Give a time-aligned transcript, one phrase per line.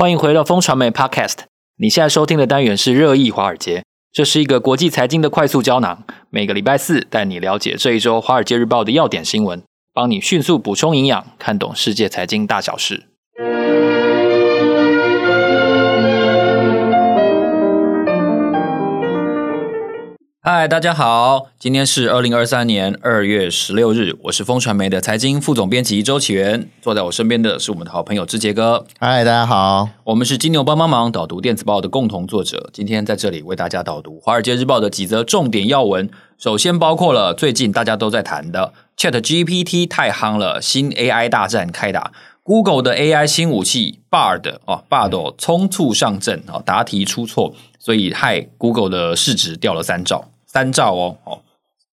[0.00, 1.40] 欢迎回到风传媒 Podcast。
[1.76, 6.04] 你现在收听的单元是热议华尔街，这是一个国际财经的快速胶囊。
[6.30, 13.09] 每个礼拜四带你了解这一周《华尔街日报》的要点新闻，帮你迅速补充营养，看懂世界财经大小事。
[20.42, 28.86] 嗨，大家好，今天是二零二三年二月十六日，我是风传媒的财经副总编辑周启源，坐在我身边的是我们的好朋友志杰哥。
[28.98, 36.08] 嗨，大家好，我们是金牛帮帮忙导读电子报的共同作者，今天在这里为大家导读《华尔街日报》的几则重点要闻。
[36.38, 50.28] 首先包括了最近大家都在谈的 ChatGPT 太夯了，新 AI 大战开打，Google 的 AI 新武器 Bard 哦 Bard 冲促上阵哦，答题出错，所以害 Google 的市值掉了三兆。
[50.52, 51.42] 三兆哦哦，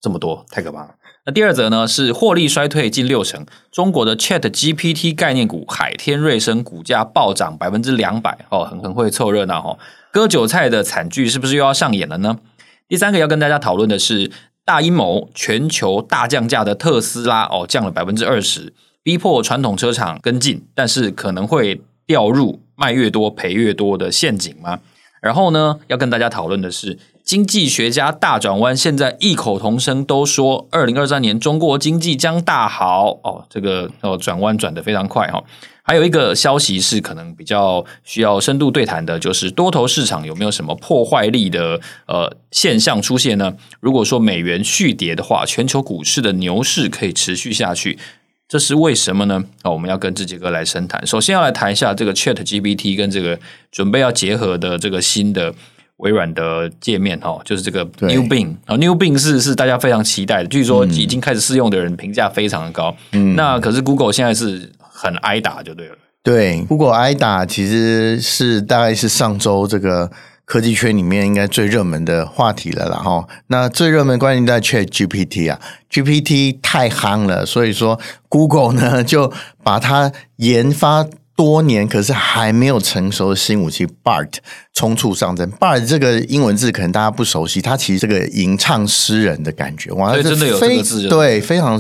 [0.02, 0.95] 这么多太可怕了。
[1.27, 9.77] 那第二则呢是获利衰退近六成，中国的 Chat GPT 概念股海天瑞声股价暴涨百分之两百哦，很很会凑热闹哦。
[10.12, 12.40] 割韭菜的惨剧是不是又要上演了呢？
[12.87, 14.32] 第三个要跟大家讨论的是
[14.65, 18.73] 大阴谋，全球大降价的特斯拉哦降了百分之二十，
[19.04, 24.79] 逼迫传统车厂跟进，但是可能会掉入卖越多赔越多的陷阱吗？
[25.21, 26.98] 然后呢要跟大家讨论的是。
[27.27, 33.45] 经济学家大转弯，现在异口同声都说，二零二三年中国经济将大好哦。
[33.49, 35.43] 这个哦，转弯转得非常快哈。
[35.83, 43.53] 还有一个消息是可能比较需要深度对谈的，就是多头市场有没有什么破坏力的呃现象出现呢？
[43.81, 47.99] 如果说美元续跌的话，全球股市的牛市可以持续下去，
[48.48, 49.43] 这是为什么呢？
[49.63, 51.05] 哦，我们要跟之杰哥来深谈。
[51.05, 53.37] 首先要来谈一下这个 ChatGPT 跟这个
[53.70, 55.53] 准备要结合的这个新的。
[55.98, 62.95] 微软的界面哈，就是这个 New Bing 啊，New Bing 是是大家非常期待的，据说已经开始试用的人评价非常的高。
[63.13, 65.95] 嗯，那可是 Google 现在是很挨打就对了。
[66.22, 70.12] 对，Google 挨打其实是大概是上周这个
[70.45, 73.28] 科技圈里面应该最热门的话题了啦哈。
[73.47, 77.99] 那最热门关键在 Chat GPT 啊，GPT 太夯了，所以说
[78.29, 79.33] Google 呢就
[79.63, 81.07] 把它研发。
[81.37, 84.33] 多年可是还没有成熟的新武器 Bart
[84.73, 85.49] 冲出上阵。
[85.53, 91.79] Bart 这个英文字可能大家不熟悉，它其实这个吟唱诗人的感觉，哇，真的有这个字，对，非常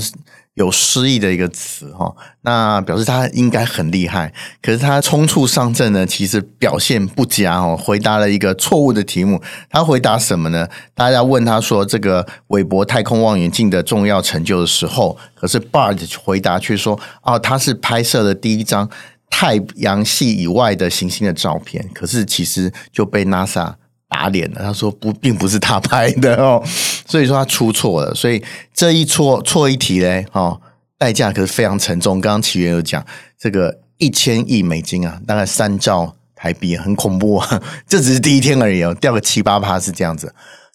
[0.53, 2.15] 有诗意的一个词哈。
[2.41, 4.31] 那表示他应该很厉害，
[4.61, 9.41] 可是他冲出上阵呢，其实表现不佳哦，回答了一个错误的题目。
[9.71, 10.67] 他回答什么呢？
[10.93, 18.87] 大家问他说这个韦伯太空望远镜的重要成就的时候，可是 Bart 回答却说，哦，他是拍摄的第一张。
[19.29, 23.73] 太阳系以外的行星的照片，可是其实就被 NASA
[24.09, 24.61] 打脸了。
[24.61, 26.63] 他说不，并不是他拍的哦，
[27.05, 28.15] 所以说他出错了。
[28.15, 28.43] 所以
[28.73, 30.59] 这一错错一题嘞，哦，
[30.97, 32.19] 代价可是非常沉重。
[32.19, 33.05] 刚刚启源有讲，
[33.39, 37.61] 这个一千亿美金啊，大概三兆台币，很恐怖啊。
[37.87, 40.33] 这只是第一天而已哦，掉个七八趴是这样子。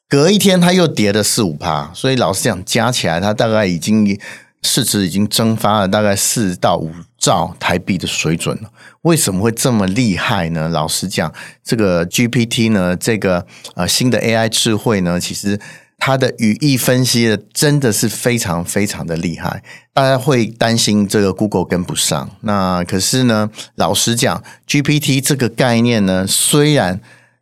[0.08, 4.18] 隔一天他又跌了四五趴，所以老实讲，加起来他大概已经。
[4.64, 6.88] 市值已经蒸发了大概四到五
[7.22, 8.58] 兆台币的水准。
[9.02, 10.68] 为什么会这么厉害呢？
[10.68, 13.46] 老实讲，这个 GPT 呢，这个
[13.76, 15.58] 呃新的 AI 智慧呢，其实
[15.98, 19.62] 它的语义分析的真的是非常非常的厉害。
[19.94, 22.28] 大家会担心这个 Google 跟不上。
[22.40, 27.00] 那可是呢，老实讲，GPT 这个概念呢，虽然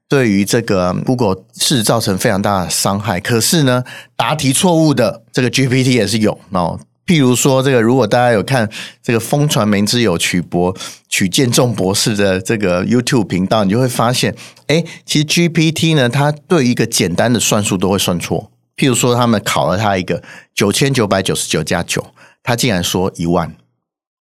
[0.09, 3.85] 对于这个 Google 是造成非常大的伤害，可是呢，
[4.17, 6.79] 答题错误的这个 GPT 也是有哦。
[7.11, 8.71] 譬如说，这个如果大家有看
[9.03, 10.77] 这个风传媒之友曲博
[11.09, 14.33] 曲建仲博士的这个 YouTube 频道，你就会发现，
[14.69, 18.53] 哎，其实 GPT 呢，它对一个简单的算术都会算错。
[18.77, 20.23] 譬如说，他们考了他一个
[20.55, 22.07] 九千九百九十九加九，
[22.45, 23.57] 他竟然说一万，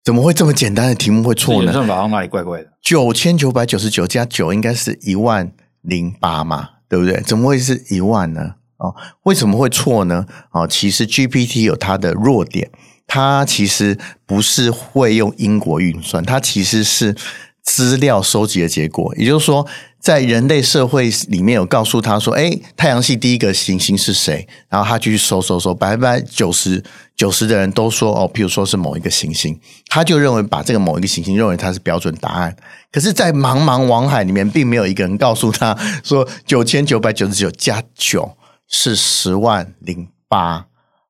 [0.05, 1.73] 怎么会这么简单的题目会错呢？
[1.73, 2.69] 算法上哪里怪怪的？
[2.81, 7.19] 九千九百九十九加九应该是一万零八嘛，对不对？
[7.19, 8.55] 怎么会是一万呢？
[8.81, 10.25] 哦，为什么会错呢？
[10.51, 12.69] 哦，其实 GPT 有它的弱点，
[13.05, 17.15] 它其实不是会用因果运算，它其实是
[17.61, 19.13] 资料收集的结果。
[19.15, 19.67] 也就是说，
[19.99, 26.83] 在人类社会里面有告诉他说：“诶，太阳系第一个行星是谁？”然后他就去搜搜搜，百分之九十
[27.15, 29.55] 九十的人都说：“哦，譬如说是某一个行星。”
[29.89, 32.55] 他就认为把这个某一个行星认为它是标准答案。
[32.91, 38.35] 可是，在茫茫网海里面，并没有一个人告诉他说：“九千九百九十九加九。”
[38.71, 40.65] 是十万零八，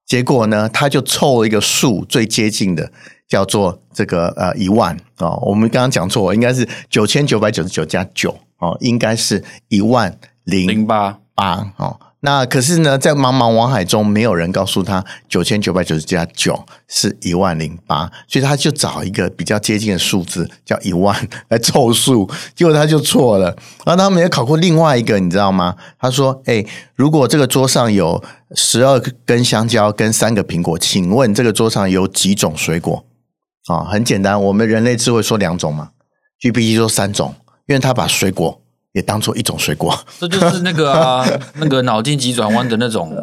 [0.05, 2.91] 结果呢，他就凑了一个数最接近的，
[3.27, 5.39] 叫做这个呃一万哦。
[5.43, 11.97] 我们刚刚讲错，应该是九千九百九十九加九哦，应该是一万零八八哦。
[12.23, 23.47] 那可是呢，在茫茫网海中，没有人告诉他九千九百九十加九是一万零八，所以他就找一个比较接近的数字，叫一万来凑数，结果他就错了。
[23.85, 25.75] 然后他们也考过另外一个，你知道吗？
[25.99, 26.63] 他说：“哎，
[26.93, 28.23] 如果这个桌上有
[28.53, 33.03] 十二根香蕉跟三个苹果，请问这个桌上有几种水果？”
[33.65, 35.89] 啊、很简单，我们人类智慧说两种嘛
[36.39, 37.33] ，GPT 说三种，
[37.65, 38.60] 因为他把水果。
[38.93, 41.25] 也当做一种水果，这就是那个啊，
[41.59, 43.15] 那个脑筋急转弯的那种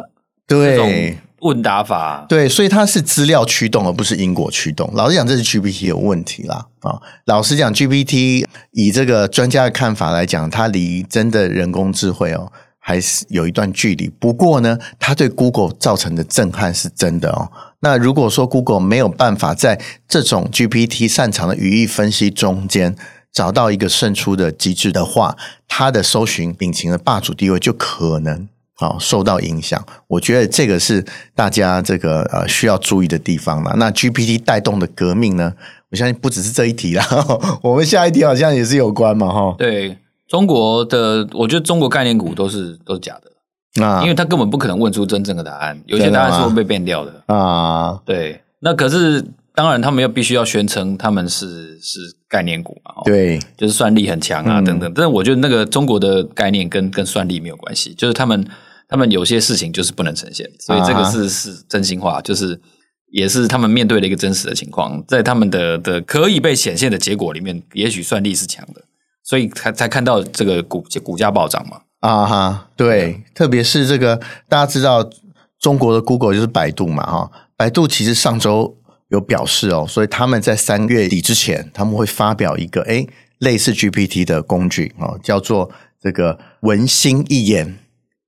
[0.47, 4.91] 对问答法，对，所以它是资料驱动，而不是因果驱动。
[4.93, 6.99] 老实讲，这是 GPT 有问题啦啊！
[7.27, 14.09] 老实讲，GPT 以这个专家的看法来讲，它离真的人工智慧哦还是有一段距离。
[14.09, 17.49] 不过呢，它对 Google 造成的震撼是真的哦。
[17.79, 19.79] 那如果说 Google 没有办法在
[20.09, 22.97] 这种 GPT 擅长的语义分析中间，
[23.31, 25.37] 找到一个胜出的机制的话，
[25.67, 28.47] 它的搜寻引擎的霸主地位就可能
[28.77, 29.83] 啊受到影响。
[30.07, 31.05] 我觉得这个是
[31.35, 33.75] 大家这个呃需要注意的地方了。
[33.77, 35.53] 那 GPT 带动的革命呢？
[35.91, 37.05] 我相信不只是这一题啦，
[37.63, 39.55] 我们下一题好像也是有关嘛，哈。
[39.57, 39.97] 对，
[40.27, 47.99] 中国的，我觉得中国概念股都是都是假的啊，因为他根本不可能问出真正的答案，有些答案是会被变掉的啊。
[48.05, 49.25] 对，那可是。
[49.55, 51.99] 当然，他们又必须要宣称他们是是
[52.29, 52.93] 概念股嘛？
[53.03, 54.89] 对，就是算力很强啊，等等。
[54.89, 58.47] 嗯、但是我觉得那个中国的概念跟跟算力没有关系，就是他们
[58.87, 62.61] 他们有些事情就是不能呈现，所以这个是、啊、是真心话，就是
[63.11, 68.83] 也是他们面对的一个真实的情况，在他们的的可以被显现的结果里面，也许算力是强的，
[69.23, 71.81] 所以才才看到这个股股价暴涨嘛。
[72.01, 74.15] 啊哈，对，特别是这个
[74.47, 75.09] 大家知道
[75.59, 78.75] 中国的 Google 就是百度嘛，哈，百度其实上周。
[79.09, 83.07] 有表示哦，所以他们在三月底之前，他们会发表一个诶
[83.39, 85.69] 类似 GPT 的工具哦，叫做
[86.01, 87.77] 这个文心一言，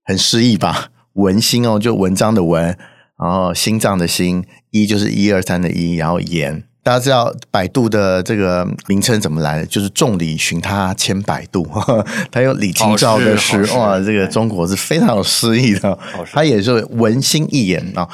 [0.03, 0.89] 很诗意吧？
[1.13, 2.77] 文心哦，就文章的文，
[3.19, 6.63] 然后心脏的心，一就是一二三的一，然后言。
[6.83, 9.65] 大家知道百度的这个名称怎么来的？
[9.67, 11.63] 就是众里寻他千百度，
[12.31, 15.99] 他有李清照的诗哇，这个中国是非常有诗意的，
[16.31, 18.09] 他也是文心一言啊。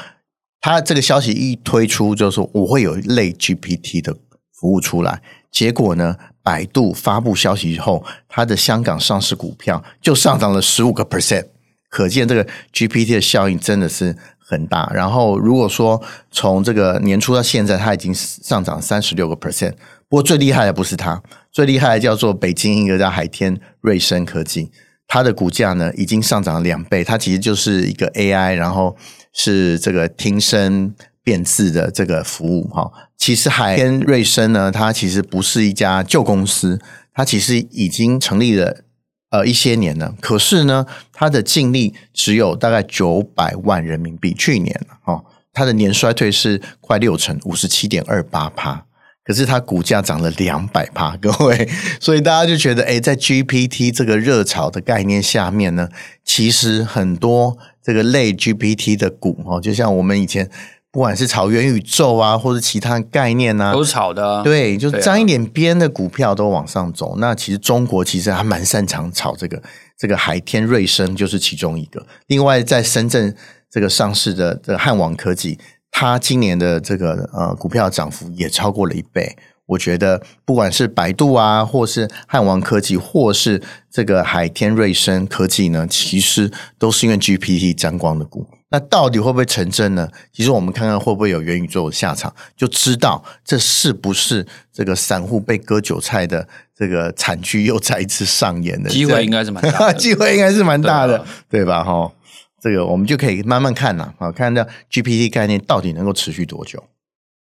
[0.59, 4.15] 他这个消息一推出，就是说我会有一类 GPT 的
[4.51, 5.21] 服务出来。
[5.51, 11.45] 结果呢，百度发布消息以后，它的香港上市股票就上涨了十五个 percent，
[11.89, 14.91] 可见这个 GPT 的效应真的是很大。
[14.93, 16.01] 然后，如果说
[16.31, 19.73] 从这个年初到现在，它已经上涨三十六个 percent。
[20.09, 24.71] 不过最厉害的不是它，最厉害的叫做北京一个叫海天瑞声科技，
[25.07, 27.03] 它的股价呢已经上涨了两倍。
[27.03, 28.97] 它其实就是一个 AI，然后。
[29.39, 36.81] 是这个听声辨字的这个服务哈，其实海天瑞声呢，它其实不是一家旧公司，
[37.13, 38.83] 它其实已经成立了
[39.29, 45.23] 呃一些年了，可是呢，它的净利只有大概九百万人民币，去年哦，
[45.53, 48.85] 它的年衰退是快六成，五十七点二八趴，
[49.23, 51.69] 可是它股价涨了两百趴，各位，
[51.99, 55.89] 所以大家就觉得，诶，在 GPT 这个热潮的概念下面呢，
[56.25, 57.55] 其实很多。
[57.87, 60.49] 这个类 GPT 的股哦，就像我们以前
[60.91, 64.43] 不管是炒元宇宙啊，或者其他概念啊，都是炒的。
[64.43, 67.11] 对，就沾一点边的股票都往上走。
[67.11, 69.63] 啊、那其实中国其实还蛮擅长炒这个，
[69.97, 72.05] 这个海天瑞声就是其中一个。
[72.25, 73.33] 另外，在深圳
[73.71, 75.57] 这个上市的这个汉王科技，
[75.89, 79.33] 它今年的这个呃股票涨幅也超过了一倍。
[79.67, 83.61] 我觉得不管是百度啊，或是汉王科技，或是
[83.91, 88.47] 这个海天瑞声科技呢，其实都是因为 GPT 沾光的股。
[88.69, 90.09] 那到底会不会成真呢？
[90.33, 96.45] 其实我们看看会不会有元宇宙的下场，就知道这是不是这个散户被割韭菜的
[96.75, 98.89] 这个惨剧又再一次上演的。
[98.91, 101.81] 机会应该是蛮大的，机会应该是蛮大的，对吧？
[101.81, 102.11] 哈，
[102.61, 106.83] 这个我们就可以慢慢看呐，啊，看到 GPT 概念到底能够持续多久。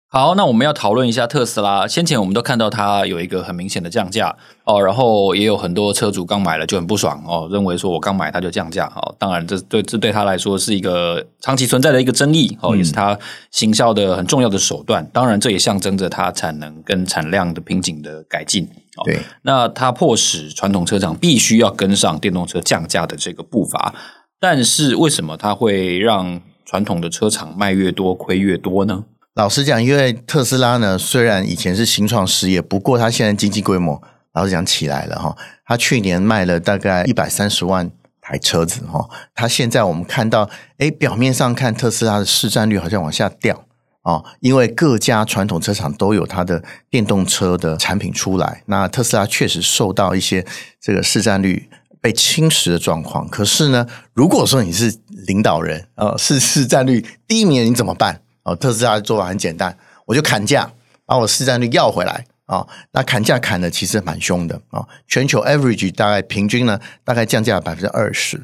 [0.07, 1.85] 好，那我们要讨论一下特斯拉。
[1.85, 4.33] 先前我们都看到它有一个很明显的降价
[4.63, 9.13] 哦，然后也有很多车主刚买了就很不爽哦，认为说我刚买它就降价哦。
[9.19, 13.17] 当然，这对这对他来说是一个长期存在的一个争议哦，也是它
[13.51, 15.05] 行销的很重要的手段。
[15.11, 18.69] 当然，这也象征着它产能跟产量的瓶颈的改进。
[19.03, 23.93] 对，那它迫使传统车厂必须要跟上电动车降价的这个步伐。
[24.39, 29.03] 但是，为什么它会让传统的车厂卖越多亏越多呢？
[29.35, 34.01] 老实讲，因为特斯拉呢，虽然以前是新创事业，不过它现在经济规模
[34.33, 35.35] 老实讲起来了哈。
[35.65, 39.09] 它去年卖了大概一百三十万台车子哈。
[39.33, 43.65] 它现在我们看到，哎，表面上看特斯拉的市占率好像往下掉
[44.03, 50.45] 啊，因为各家传统车厂都有它的电动车的产品出来，那特斯拉确实受到一些
[50.79, 53.27] 这个市占率被侵蚀的状况。
[53.27, 58.21] 可是呢，如果说你是领导人，呃，是市占率第一名，你怎么办？
[58.45, 60.71] 哦，特斯拉的做法很简单，我就砍价，
[61.05, 68.41] 把我市占率要回来啊、那砍价砍的其实蛮凶的啊、全球 average 大概平均呢，大概降价百分之二十。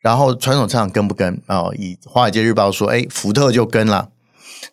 [0.00, 1.74] 然后传统车厂跟不跟啊、哦？
[1.76, 4.08] 以华尔街日报说，哎，福特就跟了。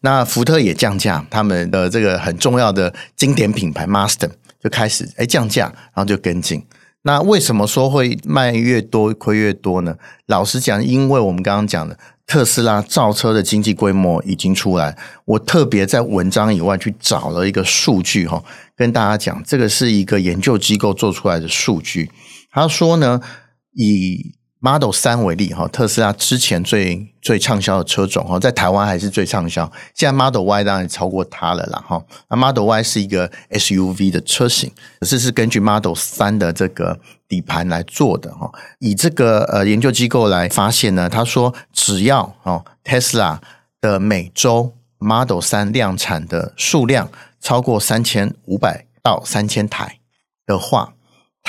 [0.02, 4.32] 那福特也降价，他们的这个很重要的经典品牌 Mustang
[4.64, 6.66] 就开始哎降价，然后就跟进。
[7.02, 9.98] 那为什么说会卖越多亏越多呢？
[10.28, 14.96] 老实讲，因为我们刚刚讲的特斯拉造车的经济规模已经出来。
[15.24, 18.44] 我特别在文章以外去找了一个数据哈，
[18.76, 22.12] 跟大家讲，这个是一个研究机构做出来的数据。
[22.52, 23.22] 他说呢，
[23.74, 29.72] 以 Model 3为例哈，特斯拉之前最最畅销的车种哈，在台湾还是最畅销。
[29.94, 32.04] 现在 Model Y 当然超过它了啦哈。
[32.30, 38.52] 那 Model Y 是一个 SUV 的车型，可是是根据 Model 3的这个底盘来做的哈。
[38.80, 43.40] 以这个呃研究机构来发现呢，他说只要哦 Tesla
[43.82, 50.00] 的每周 Model 3量产的数量超过三千五百到三千台
[50.46, 50.94] 的话。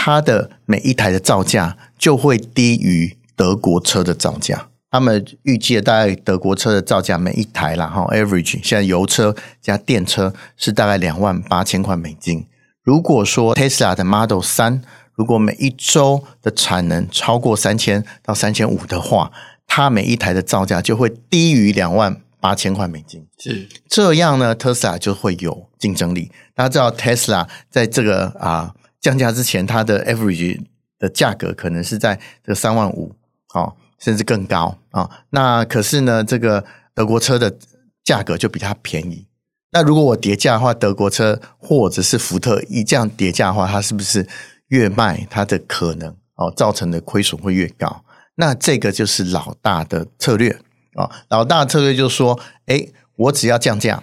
[0.00, 4.68] 它的每一台的造价就会低于德国车的造价。
[4.92, 12.46] 他们预计大概德国车的造价每一台啦，哈，average 现在油车加电车是大概两万八千块美金。
[12.84, 14.82] 如果说 Tesla 的 Model 3
[15.18, 19.30] 如果每一周的产能超过三千到三千五的话，
[19.66, 23.26] 它每一台的造价就会低于两万八千块美金。
[23.36, 26.30] 是这样呢特斯拉就会有竞争力。
[26.54, 28.74] 大家知道特斯拉在这个啊。
[29.00, 30.60] 降价之前，它的 average
[30.98, 33.14] 的价格可能是在这个三万五，
[33.54, 35.10] 哦，甚至更高啊、哦。
[35.30, 36.64] 那可是呢，这个
[36.96, 37.56] 德国车的
[38.02, 39.28] 价格就比它便宜。
[39.70, 44.26] 那如果我叠价的话，德国车或者是福特一这样叠价的话，它是不是
[44.68, 48.04] 越卖它的可能哦造成的亏损会越高？
[48.36, 50.50] 那这个就是老大的策略
[50.94, 51.10] 啊、哦。
[51.28, 54.02] 老大的策略就是说，哎，我只要降价，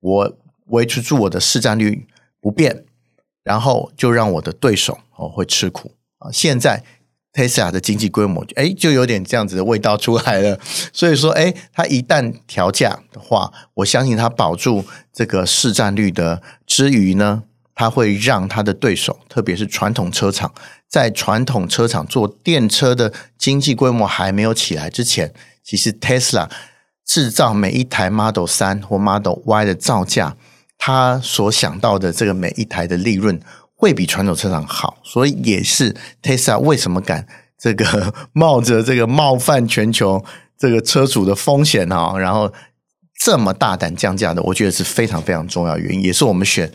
[0.00, 2.06] 我维持住我的市占率
[2.40, 2.84] 不变。
[3.44, 6.30] 然后就让我的对手哦会吃苦啊！
[6.30, 6.84] 现在
[7.32, 10.60] Tesla 的经济规模哎，就有点这样子的味道出来了。
[10.92, 17.42] 所以说，哎，它一旦调价的话，我相信它保住这个市占率的之余呢，
[17.82, 20.54] 它会让它的对手，特别是传统车厂，
[20.88, 25.34] 在传统车厂做电车的经济规模还没有起来之前，
[25.64, 26.48] 其实 Tesla
[27.04, 30.36] 制造每一台 Model 3或 Model Y 的造价。
[30.78, 33.40] 他所想到的这个每一台的利润
[33.74, 37.26] 会比传统车厂好，所以也是 Tesla 为什么敢
[37.58, 40.24] 这个冒着这个冒犯全球
[40.56, 42.52] 这个车主的风险啊，然后
[43.24, 46.72] 这么大胆降价的，我觉得是非常非常重要的原因，也是我们选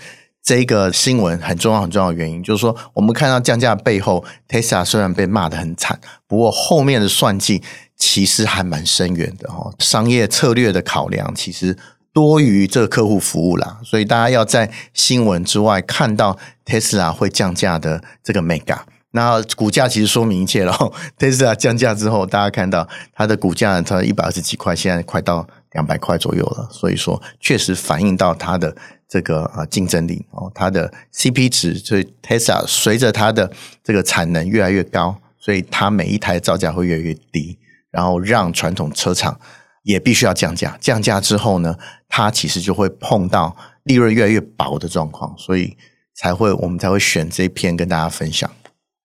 [0.47, 2.41] 这个新闻很重要很重要的原因。
[2.41, 7.61] 就是说，我们看到降价背后，Tesla 虽然被骂得很惨，不过后面的算计
[7.97, 11.77] 其实还蛮深远的哦，商业策略的考量其实。
[12.13, 16.35] 多于这个客户服务啦，所以大家要在新闻之外看到
[16.65, 18.79] Tesla 会降价的这个 mega，
[19.11, 20.73] 那股价其实说明一切了。
[21.19, 26.67] Tesla 降价之后，大家看到它的股价它一百二十几块，现在快到两百块左右了。
[26.71, 28.75] 所以说，确实反映到它的
[29.09, 33.51] 这个啊竞争力哦，它的 CP 值，所以 Tesla 随着它的
[33.83, 37.57] 这个产能越来越高，所以它每一台造价会越来越低，
[37.91, 39.39] 然后让传统车厂。
[39.83, 41.77] 也必须要降价，降价之后呢，
[42.09, 45.77] 它其实就会碰到利润越来越薄的状况，所以
[46.13, 48.51] 才会我们才会选这篇跟大家分享。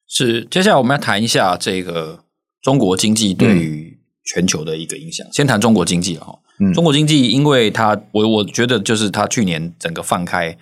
[0.09, 2.25] 是，接下来我们要谈一下这个
[2.61, 5.25] 中国经济对于全球的一个影响。
[5.33, 10.57] 先谈中国经济哈，嗯、中国经济因为它，我我觉得就是它去年整个放开，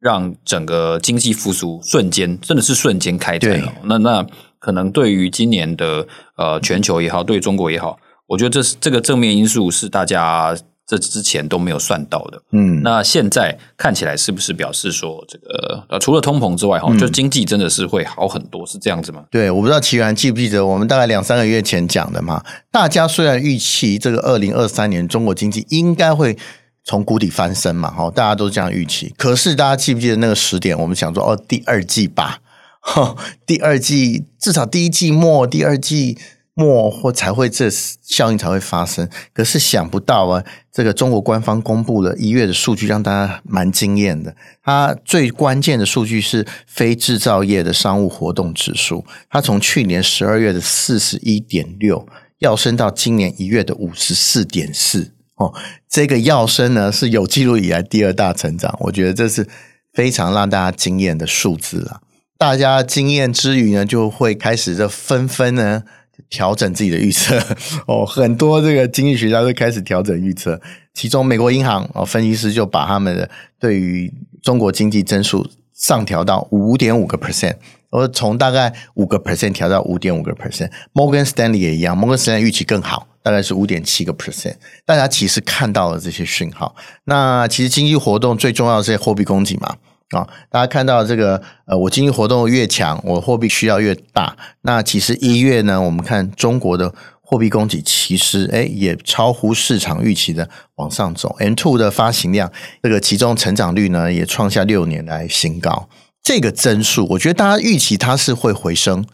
[0.00, 3.66] 让整个经济复苏瞬间真的是瞬间开展了。
[3.66, 4.26] 对那那
[4.58, 6.06] 可能对于今年的
[6.36, 7.98] 呃全球也好，对中国也好。
[8.28, 10.56] 我觉得这是这个正面因素是大家
[10.92, 19.24] 这之前都没有算到的，嗯，那现在看起来是不是表示说这个呃除了通膨之外哈，嗯、就经济真的是会好很多，是这样子吗？
[19.30, 22.44] 对，我不知道奇源记不记得我们大概两三个月前讲的嘛？
[22.70, 26.36] 大家虽然预期这个二零二三年中国经济应该会
[26.84, 29.14] 从谷底翻身嘛，哈，大家都这样预期。
[29.16, 30.78] 可是大家记不记得那个时点？
[30.78, 32.40] 我们想说哦，第二季吧，
[32.80, 36.18] 哈，第二季至少第一季末，第二季。
[36.54, 44.36] 末或才会这效应才会发生，可是想不到啊，这个中国官方公布了一月的数据，让大家蛮惊艳的。
[44.62, 52.06] 它最关键的数据是非制造业的商务活动指数，它从去年十二月的四十一点六，
[52.38, 55.12] 要升到今年一月的五十四点四。
[55.36, 55.54] 哦，
[55.88, 59.48] 这个要升呢是有记录以来第二大成长，我觉得这是
[59.94, 62.02] 非常让大家惊艳的数字啊。
[62.36, 65.84] 大家惊艳之余呢，就会开始这纷纷呢
[66.28, 67.38] 调整自己的预测
[67.86, 68.04] 哦。
[68.06, 70.60] 很多这个经济学家都开始调整预测，
[70.94, 73.28] 其中美国银行哦分析师就把他们的
[73.58, 77.56] 对于中国经济增速上调到五点五个 percent，
[77.90, 80.70] 而从大概五个 percent 调到五点五个 percent。
[80.92, 83.08] Morgan Stanley 也一样，Morgan Stanley 预期更好。
[83.24, 86.74] 大概是五点七个 percent，大家其实看到了这些讯号。
[87.04, 89.76] 那其实经济活动最重要的是货币供给嘛，
[90.12, 94.36] 啊、哦，大家看到这个，呃，我经济活动越强，我货币需要越大。
[94.62, 101.34] 那其实一月呢，我们看中国的货币供给其实诶也超乎市场预期的往上走。
[101.40, 102.52] M2 的发行量，
[102.82, 105.88] 这个其中成长率呢也创下六年来新高。
[106.22, 109.04] 这个增速，我觉得大家预期它是会回升。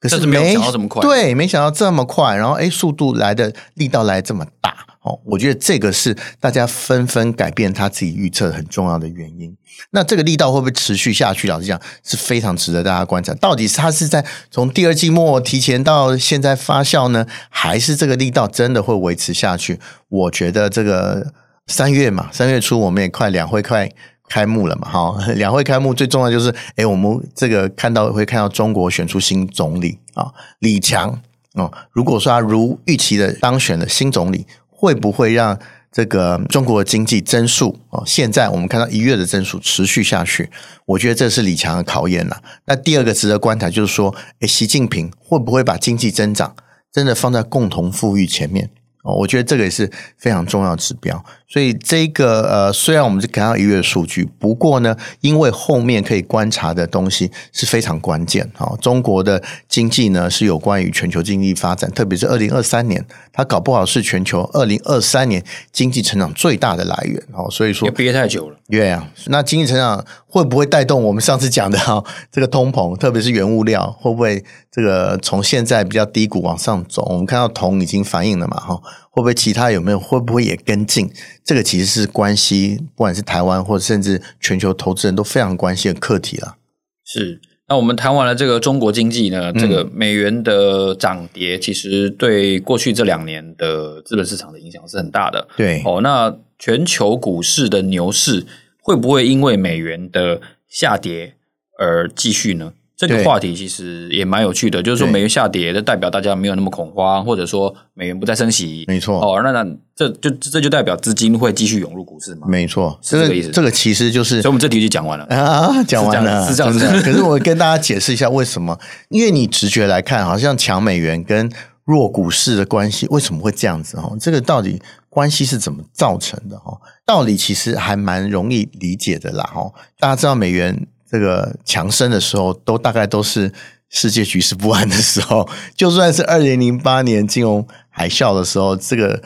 [0.00, 4.67] 可是没，是没想到这么快，对，没想到这么快，然后哎，速度来的力道来这么大
[5.08, 9.56] 哦，我觉得这个是大家纷纷改变他自己预测很重要的原因。
[9.90, 11.48] 那这个力道会不会持续下去？
[11.48, 13.32] 老实讲，是非常值得大家观察。
[13.34, 19.80] 到底是它是在从第二季末提前到现在发酵呢，还是这个力道真的会维持下去？
[20.08, 21.32] 我觉得这个
[21.66, 23.90] 三月嘛，三月初我们也快两会快。
[24.30, 24.86] 开幕了嘛？
[24.86, 31.18] 哈， 两会开幕最重要就是，哎，我们这个看到会看到中国选出新总理啊，李强
[31.54, 31.72] 哦。
[31.92, 34.46] 如果说他如预期的当选了新总理，
[34.80, 35.58] 会不会让
[35.90, 38.04] 这个中国经济增速哦？
[38.06, 40.48] 现在我们看到一月的增速持续下去，
[40.86, 42.40] 我觉得这是李强的考验了。
[42.66, 46.54] 那第二个值得观察就是说，诶，习近平会不会把经济增长
[46.92, 48.70] 真的放在共同富裕前面？
[49.08, 51.24] 哦，我觉得这个也是非常重要指标。
[51.50, 58.46] 所以这个呃，虽然我们是看到一月的数据，不过呢，因为后面可以观察的东西是非常关键。
[58.54, 67.22] 哈，中国的经济呢是有关于全球经济发展，特别是二零二三年，它搞不好是全球二零二三年经济成长最大的来源。
[67.32, 77.02] 哦，所以说憋太久了，对啊，那经济成长会不会带动我们上次讲的哈这个通膨，特别是原物料，会不会这个从现在比较低谷往上走？
[77.10, 78.80] 我们看到铜已经反映了嘛，哈。
[79.10, 79.98] 会不会其他有没有？
[79.98, 81.10] 会不会也跟进？
[81.42, 86.56] 这个其实是关系，不管是台湾或者甚至全球投资人都非常关心的课题了。
[87.04, 87.40] 是。
[87.68, 95.48] 那我们谈完了这个中国经济呢，这个美元的涨跌，其实对过去这两年的资本市场的影响是很大的。
[95.56, 95.82] 对。
[95.84, 98.46] 哦，那全球股市的牛市
[98.82, 101.34] 会不会因为美元的下跌
[101.78, 102.72] 而继续呢？
[102.96, 109.20] 这个话题其实也蛮有趣的，就是说美元下跌，就代表大家没有那么恐慌，或者说美元不再升息，没错。
[109.20, 112.48] 哦，那那这就这就代表资金会继续涌入股市嘛？
[112.48, 113.50] 没错，是这个意思。
[113.50, 116.80] 这个其实就是，所以我们这题就讲完了啊，讲完了，是这样子。
[117.02, 118.76] 可是我跟大家解释一下为什么？
[119.10, 121.48] 因为你直觉来看，好像强美元跟
[121.84, 123.96] 弱股市的关系为什么会这样子？
[123.98, 124.82] 哦，这个到底
[125.18, 126.56] 关系是怎么造成的？
[126.58, 129.42] 哈，道理其实还蛮容易理解的啦。
[129.44, 130.86] 哈，大家知道美元。
[131.10, 133.50] 这个强升的时候，都大概都是
[133.88, 135.48] 世界局势不安的时候。
[135.74, 139.22] 就算是二零零八年金融海啸的时候，这个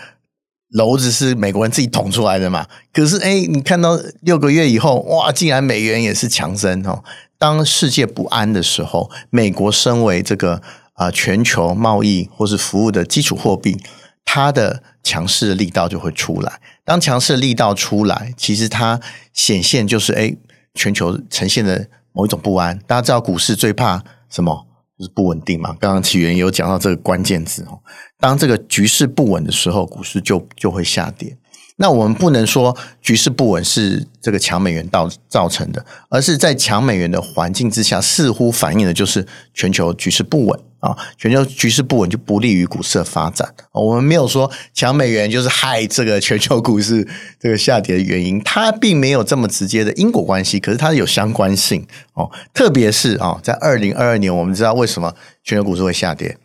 [0.69, 2.69] 楼子是美国人自己捅出来的嘛。
[2.93, 7.03] 可是，哎，你看到六个月以后，哇，竟然美元也是强升哦。
[7.37, 13.77] 当世界不安的时候，美国身为这个啊全球贸易或是服务的基础货币，
[14.25, 16.61] 它的强势的力道就会出来。
[16.85, 19.01] 当强势的力道出来，其实它
[19.33, 20.37] 显现就是哎。
[20.75, 24.67] 全球呈现的某一种不安，大家知道股市最怕什么？
[24.99, 25.77] 就是不稳定嘛。
[25.79, 27.79] 刚刚起源有讲到这个关键字哦。
[28.19, 31.37] 当这个局势不稳的时候，股市就就会下跌。
[31.77, 40.61] 那我们不能说局势不稳是这个强美元造造成的，而是在强美元的环境之下，似乎反映的就是全球局势不稳。
[40.83, 43.55] 啊，全球局势不稳就不利于股市的发展。
[43.71, 47.07] 我们没有说强美元就是害这个全球股市
[47.39, 52.29] 这个下跌的原因，它并没有这么直接的因果关系，可是它有相关性哦。
[52.53, 56.37] 特别是啊，在二零二二年，我们知道为什么全球股市会下跌，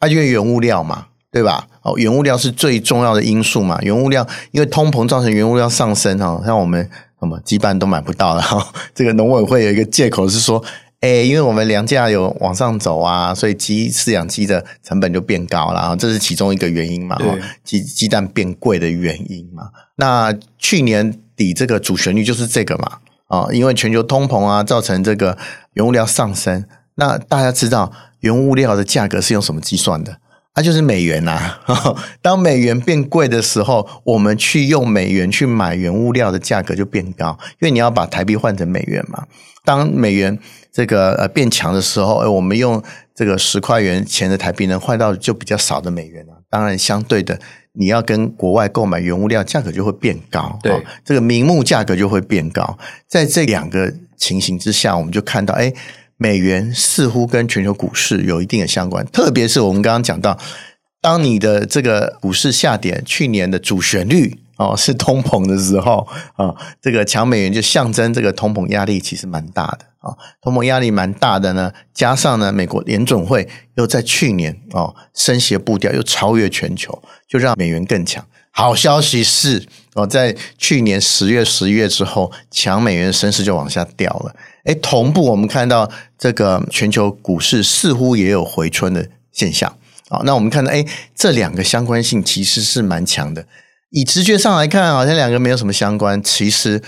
[0.00, 1.66] 啊，因为原物料嘛，对吧？
[1.86, 3.78] 哦，原物料是最重要的因素嘛。
[3.82, 6.88] 原物料因为通膨造成原物料上升哈，像我们
[7.20, 8.42] 什么鸡蛋都买不到了。
[8.94, 10.62] 这个农委会有一个借口是说。
[11.00, 17.16] 哎，因为我们粮价有往上走啊，所以鸡饲养鸡的成本就变高了，这是其中一个原因嘛。
[17.62, 19.68] 鸡鸡蛋变贵的原因嘛。
[19.96, 22.92] 那去年底这个主旋律就是这个嘛。
[23.28, 25.36] 啊，因为全球通膨啊，造成这个
[25.74, 26.64] 原物料上升。
[26.94, 30.16] 那大家知道原物料的价格是用什么计算的？
[30.56, 31.58] 它就是美元呐。
[32.22, 39.24] 当美元变贵的时候，我们去用美元去买原物料的价格就变高，因为你要把台币换成美元嘛。
[39.66, 40.38] 当美元
[40.72, 42.82] 这个呃变强的时候，我们用
[43.14, 46.32] 这个十块元钱的台币能换到就比较少的美元了。
[46.48, 47.38] 当然，相对的，
[47.72, 50.58] 你要跟国外购买原物料，价格就会变高。
[50.62, 52.78] 对，这个名目价格就会变高。
[53.06, 55.70] 在这两个情形之下，我们就看到，哎，
[56.16, 60.38] 美元似乎跟全球股市有一定的相关，特别是我们刚刚讲到，
[61.00, 78.24] 当你的这个股市下跌，去年的主旋律哦 是通膨的时候啊，这个强美元就象征这个通膨压力其实蛮大的啊，通膨压力蛮大的呢，加上呢美国联准会又在去年哦升息的步调又超越全球，就让美元更强。
[78.50, 84.34] 好消息是哦，在去年十月、十一月之后，强美元的升势就往下掉了。
[84.66, 89.76] 诶，同步我们看到这个全球股市似乎也有回春的现象。
[90.08, 93.46] 好，那我们看到，诶，这两个相关性其实是蛮强的。
[93.90, 96.22] 以直觉上来看，好像两个没有什么相关。
[96.22, 96.82] 其实，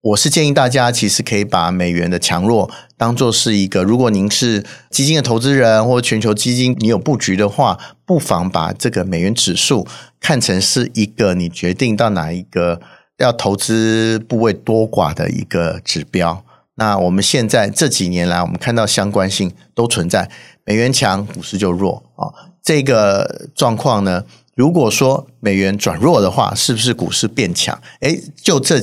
[0.00, 9.86] 我是建议大家，其实可以把美元的强弱当做是一个，如果您是基金的投资人或全球基金，你有布局的话，不妨把这个美元指数
[10.20, 12.80] 看成是一个你决定到哪一个
[13.18, 16.44] 要投资部位多寡的一个指标。
[16.76, 20.30] 那我们现在这几年来，我们看到相关性都存在，
[20.64, 22.32] 美元强，股市就弱啊。
[22.62, 27.78] 这个状况呢，如果说美元转弱的话，是不是股市变强？
[28.00, 28.80] 诶，就这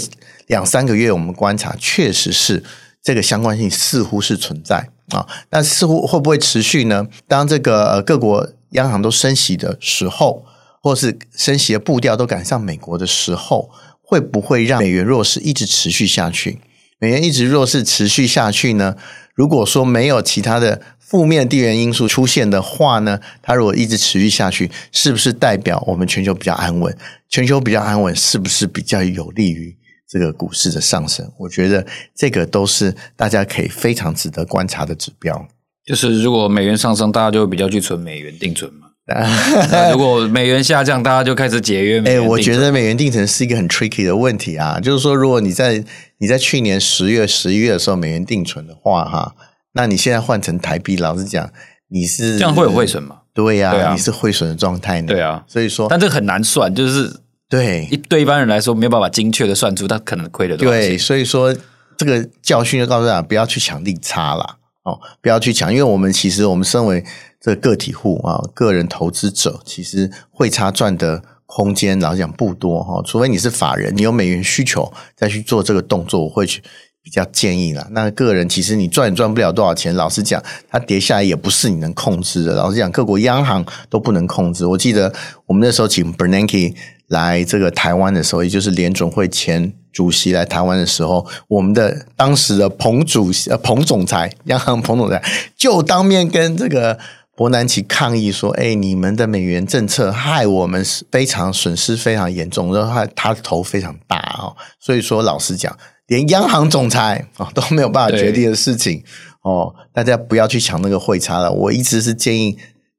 [0.47, 2.63] 两三个月，我们观察，确实是
[3.01, 5.25] 这个相关性似乎是存在啊。
[5.49, 7.07] 那似乎会不会持续呢？
[7.27, 10.45] 当这个呃各国央行都升息的时候，
[10.83, 13.71] 或是升息的步调都赶上美国的时候，
[14.03, 16.59] 会不会让美元弱势一直持续下去？
[16.99, 18.95] 美元一直弱势持续下去呢？
[19.33, 26.95] 如果说没有其他的负面地缘因素出现的话呢，它如果一直持续下去，是不是代表我们全球比较安稳？
[27.29, 29.75] 全球比较安稳，是不是比较有利于
[30.09, 31.31] 这个股市的上升？
[31.37, 35.47] 我觉得这个都是大家可以非常值得观察的指标。
[35.85, 38.87] 就是如果美元上升，大家就会比较去存美元定存嘛。
[39.91, 41.99] 如果美元下降，大家就开始节约。
[42.05, 44.79] 哎，我觉得美元定存是一个很 tricky 的问题啊。
[44.79, 45.83] 就是说，如果你在
[46.19, 49.35] 你在去年十月、十一月的时候美元定存的话，哈，
[49.73, 51.51] 那你现在换成台币，老实讲，
[51.89, 53.21] 你是这样会有汇损吗？
[53.33, 55.07] 对呀、啊，啊、你是汇损的状态呢。
[55.07, 60.89] 对啊，所以说，但这个很难算，就是对一对一般人来说没有办法精确的算出他可能亏了多少钱。
[60.89, 61.55] 对，所以说
[61.97, 64.57] 这个教训就告诉大家，不要去抢利差啦。
[64.83, 67.03] 哦，不要去抢，因为我们其实我们身为
[67.39, 73.01] 这个个体户啊，个人投资者，其实汇差赚的空间老实讲不多哈。
[73.03, 76.61] 除非你是法人，你有美元需求再去做这个动作，我会去
[77.01, 77.87] 比较建议啦。
[77.89, 82.53] 那个人其实你赚也赚不了多少钱，老实讲，它跌下来也不是你能控制的。
[82.53, 84.65] 老实讲，各国央行都不能控制。
[84.65, 85.11] 我记得
[85.47, 86.75] 我们那时候请 Bernanke
[87.07, 95.23] 来这个台湾的时候，也就是联准会前主席来台湾的时候，我们的当时的彭主席呃彭总裁，央行彭总裁
[95.57, 96.99] 就当面跟这个
[97.39, 105.73] 伯南奇抗议说：“哎，你们的美元政策害我们非常损失非常严重，然后他他头非常大哦，所以说老实讲，
[106.07, 109.01] 连央行总裁啊 都没有办法决定的事情
[109.43, 111.49] 哦，大家不要去抢那个汇差了。
[111.49, 112.57] 我一直是建议。”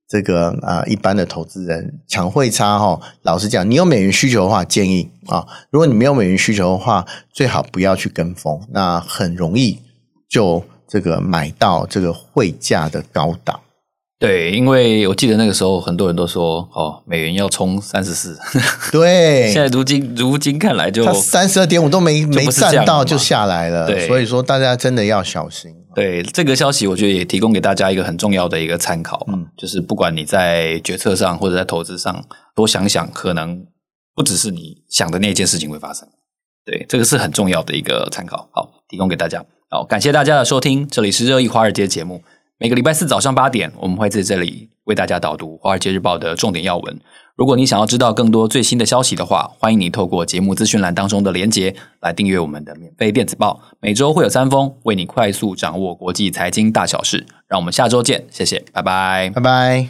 [0.09, 9.79] 这个啊，一般的投资人抢汇差哈，老实讲，你有美元需求的话，建议啊，如果你没有美元需求的话，最好不要去跟风，那很容易
[10.29, 13.61] 就这个买到这个汇价的高档。
[14.21, 18.39] 对，因为我记得那个时候很多人都说，哦，美元要冲三十四。
[18.93, 23.87] 对，现在如今如今看来就三十二点五都没没站到就下来了。
[23.87, 25.75] 对，所以说大家真的要小心。
[25.95, 32.23] 对，这个消息，我觉得也提供给大家一个很重要的一个参考嘛，嗯，就是不管你在决策上或者在投资上，
[32.55, 33.65] 多想想，可能
[34.15, 36.07] 不只是你想的那件事情会发生。
[36.67, 38.51] 对，这个是很重要的一个参考。
[38.53, 39.43] 好，提供给大家。
[39.71, 42.23] 好，感谢大家的收听，这里是热议华尔街节目。
[42.63, 47.01] 每个礼拜四早上八点，我们会在这里为大家导读《华尔街日报》的重点要闻。
[47.35, 53.63] 如果你想要知道更多最新的消息的话，欢迎你透过节目资讯栏当中的连结来订阅我们的免费电子报。
[53.81, 57.27] 每周会有三封，为你快速掌握国际财经大小事。
[57.49, 59.87] 让我们下周见，谢谢，拜拜，拜拜。